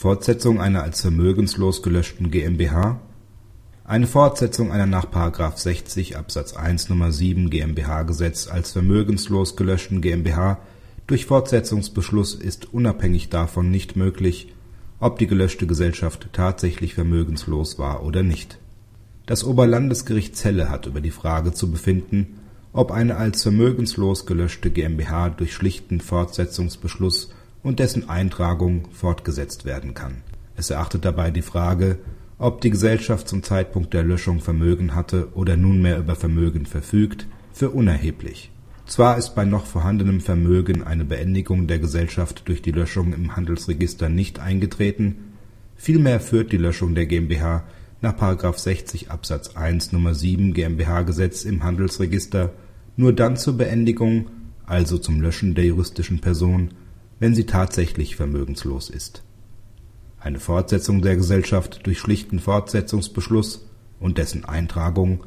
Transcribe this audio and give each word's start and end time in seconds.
Fortsetzung 0.00 0.62
einer 0.62 0.82
als 0.82 1.02
vermögenslos 1.02 1.82
gelöschten 1.82 2.30
GmbH 2.30 3.02
eine 3.84 4.06
Fortsetzung 4.06 4.72
einer 4.72 4.86
nach§ 4.86 5.04
60 5.58 6.16
Absatz 6.16 6.54
1 6.54 6.88
Nr. 6.88 7.12
7 7.12 7.50
GmbH-Gesetz 7.50 8.48
als 8.48 8.72
vermögenslos 8.72 9.56
gelöschten 9.56 10.00
GmbH 10.00 10.56
durch 11.06 11.26
Fortsetzungsbeschluss 11.26 12.32
ist 12.32 12.72
unabhängig 12.72 13.28
davon 13.28 13.70
nicht 13.70 13.94
möglich, 13.94 14.54
ob 15.00 15.18
die 15.18 15.26
gelöschte 15.26 15.66
Gesellschaft 15.66 16.30
tatsächlich 16.32 16.94
vermögenslos 16.94 17.78
war 17.78 18.02
oder 18.02 18.22
nicht. 18.22 18.56
Das 19.26 19.44
Oberlandesgericht 19.44 20.34
Celle 20.34 20.70
hat 20.70 20.86
über 20.86 21.02
die 21.02 21.10
Frage 21.10 21.52
zu 21.52 21.70
befinden, 21.70 22.38
ob 22.72 22.90
eine 22.90 23.16
als 23.16 23.42
vermögenslos 23.42 24.24
gelöschte 24.24 24.70
GmbH 24.70 25.28
durch 25.28 25.52
schlichten 25.52 26.00
Fortsetzungsbeschluss 26.00 27.34
und 27.62 27.78
dessen 27.78 28.08
Eintragung 28.08 28.88
fortgesetzt 28.92 29.64
werden 29.64 29.94
kann. 29.94 30.22
Es 30.56 30.70
erachtet 30.70 31.04
dabei 31.04 31.30
die 31.30 31.42
Frage, 31.42 31.98
ob 32.38 32.60
die 32.60 32.70
Gesellschaft 32.70 33.28
zum 33.28 33.42
Zeitpunkt 33.42 33.92
der 33.92 34.02
Löschung 34.02 34.40
Vermögen 34.40 34.94
hatte 34.94 35.28
oder 35.34 35.56
nunmehr 35.56 35.98
über 35.98 36.16
Vermögen 36.16 36.66
verfügt, 36.66 37.26
für 37.52 37.70
unerheblich. 37.70 38.50
Zwar 38.86 39.18
ist 39.18 39.34
bei 39.34 39.44
noch 39.44 39.66
vorhandenem 39.66 40.20
Vermögen 40.20 40.82
eine 40.82 41.04
Beendigung 41.04 41.66
der 41.66 41.78
Gesellschaft 41.78 42.48
durch 42.48 42.62
die 42.62 42.72
Löschung 42.72 43.12
im 43.12 43.36
Handelsregister 43.36 44.08
nicht 44.08 44.40
eingetreten, 44.40 45.16
vielmehr 45.76 46.20
führt 46.20 46.52
die 46.52 46.56
Löschung 46.56 46.94
der 46.94 47.06
GmbH 47.06 47.64
nach§ 48.00 48.16
60 48.58 49.10
Absatz 49.10 49.54
1 49.54 49.92
Nr. 49.92 50.14
7 50.14 50.54
GmbH-Gesetz 50.54 51.44
im 51.44 51.62
Handelsregister 51.62 52.52
nur 52.96 53.12
dann 53.12 53.36
zur 53.36 53.56
Beendigung, 53.56 54.26
also 54.66 54.98
zum 54.98 55.20
Löschen 55.20 55.54
der 55.54 55.66
juristischen 55.66 56.20
Person 56.20 56.70
wenn 57.20 57.34
sie 57.34 57.44
tatsächlich 57.44 58.16
vermögenslos 58.16 58.90
ist. 58.90 59.22
Eine 60.18 60.40
Fortsetzung 60.40 61.02
der 61.02 61.16
Gesellschaft 61.16 61.86
durch 61.86 61.98
schlichten 61.98 62.40
Fortsetzungsbeschluss 62.40 63.66
und 64.00 64.18
dessen 64.18 64.44
Eintragung 64.44 65.24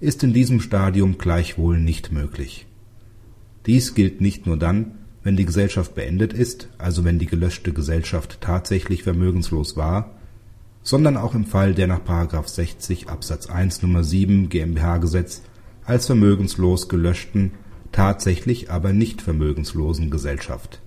ist 0.00 0.24
in 0.24 0.32
diesem 0.32 0.60
Stadium 0.60 1.18
gleichwohl 1.18 1.78
nicht 1.78 2.12
möglich. 2.12 2.66
Dies 3.66 3.94
gilt 3.94 4.20
nicht 4.20 4.46
nur 4.46 4.56
dann, 4.58 4.92
wenn 5.22 5.36
die 5.36 5.46
Gesellschaft 5.46 5.94
beendet 5.94 6.32
ist, 6.32 6.68
also 6.76 7.04
wenn 7.04 7.18
die 7.18 7.26
gelöschte 7.26 7.72
Gesellschaft 7.72 8.38
tatsächlich 8.40 9.02
vermögenslos 9.02 9.76
war, 9.76 10.16
sondern 10.82 11.16
auch 11.16 11.34
im 11.34 11.46
Fall 11.46 11.74
der 11.74 11.86
nach§ 11.86 12.00
60 12.48 13.08
Absatz 13.08 13.46
1 13.46 13.82
Nr. 13.82 14.04
7 14.04 14.50
GmbH-Gesetz 14.50 15.42
als 15.86 16.06
vermögenslos 16.06 16.90
gelöschten, 16.90 17.52
tatsächlich 17.92 18.70
aber 18.70 18.92
nicht 18.92 19.22
vermögenslosen 19.22 20.10
Gesellschaft 20.10 20.80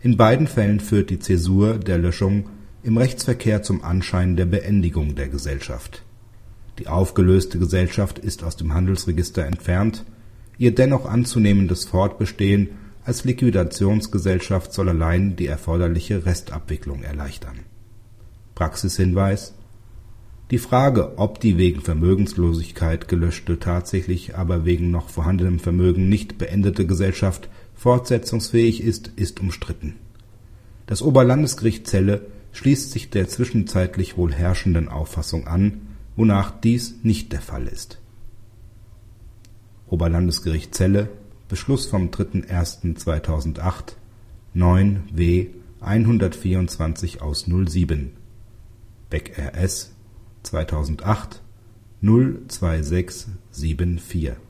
in 0.00 0.16
beiden 0.16 0.46
Fällen 0.46 0.80
führt 0.80 1.10
die 1.10 1.18
Zäsur 1.18 1.78
der 1.78 1.98
Löschung 1.98 2.48
im 2.82 2.96
Rechtsverkehr 2.96 3.62
zum 3.62 3.82
Anschein 3.82 4.36
der 4.36 4.46
Beendigung 4.46 5.14
der 5.14 5.28
Gesellschaft. 5.28 6.04
Die 6.78 6.86
aufgelöste 6.86 7.58
Gesellschaft 7.58 8.18
ist 8.18 8.44
aus 8.44 8.56
dem 8.56 8.72
Handelsregister 8.72 9.44
entfernt, 9.44 10.04
ihr 10.58 10.74
dennoch 10.74 11.06
anzunehmendes 11.06 11.86
Fortbestehen 11.86 12.70
als 13.04 13.24
Liquidationsgesellschaft 13.24 14.72
soll 14.72 14.90
allein 14.90 15.34
die 15.34 15.46
erforderliche 15.46 16.26
Restabwicklung 16.26 17.02
erleichtern. 17.02 17.60
Praxishinweis 18.54 19.54
Die 20.50 20.58
Frage, 20.58 21.16
ob 21.16 21.40
die 21.40 21.56
wegen 21.56 21.80
Vermögenslosigkeit 21.80 23.08
gelöschte 23.08 23.58
tatsächlich 23.58 24.36
aber 24.36 24.64
wegen 24.64 24.90
noch 24.90 25.08
vorhandenem 25.08 25.58
Vermögen 25.58 26.08
nicht 26.08 26.36
beendete 26.36 26.86
Gesellschaft 26.86 27.48
fortsetzungsfähig 27.78 28.82
ist, 28.82 29.12
ist 29.16 29.40
umstritten. 29.40 29.94
Das 30.86 31.00
Oberlandesgericht 31.00 31.86
Celle 31.86 32.26
schließt 32.52 32.90
sich 32.90 33.08
der 33.08 33.28
zwischenzeitlich 33.28 34.16
wohl 34.16 34.34
herrschenden 34.34 34.88
Auffassung 34.88 35.46
an, 35.46 35.82
wonach 36.16 36.52
dies 36.60 36.96
nicht 37.02 37.32
der 37.32 37.40
Fall 37.40 37.68
ist. 37.68 38.00
Oberlandesgericht 39.88 40.74
Celle 40.74 41.08
Beschluss 41.48 41.86
vom 41.86 42.10
3.1.2008 42.10 43.94
9 44.54 45.04
W 45.12 45.46
124 45.80 47.22
aus 47.22 47.46
07 47.46 48.10
Beck 49.08 49.38
RS 49.38 49.92
2008 50.42 51.40
02674 52.02 54.47